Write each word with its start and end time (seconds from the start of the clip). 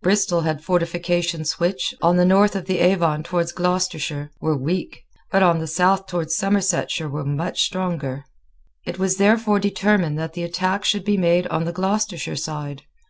Bristol 0.00 0.40
had 0.40 0.64
fortifications 0.64 1.60
which, 1.60 1.92
on 2.00 2.16
the 2.16 2.24
north 2.24 2.56
of 2.56 2.64
the 2.64 2.78
Avon 2.78 3.22
towards 3.22 3.52
Gloucestershire, 3.52 4.30
were 4.40 4.56
weak, 4.56 5.04
but 5.30 5.42
on 5.42 5.58
the 5.58 5.66
south 5.66 6.06
towards 6.06 6.34
Somersetshire 6.34 7.10
were 7.10 7.26
much 7.26 7.60
stronger. 7.62 8.24
It 8.86 8.98
was 8.98 9.18
therefore 9.18 9.60
determined 9.60 10.18
that 10.18 10.32
the 10.32 10.44
attack 10.44 10.86
should 10.86 11.04
be 11.04 11.18
made 11.18 11.46
on 11.48 11.64
the 11.66 11.72
Gloucestershire 11.74 12.36
side. 12.36 12.84